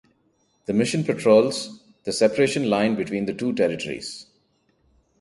The 0.65 0.73
mission 0.73 1.03
patrols 1.03 1.79
the 2.05 2.11
separation 2.11 2.67
line 2.71 2.95
between 2.95 3.25
the 3.27 3.35
two 3.35 3.53
territories. 3.53 4.25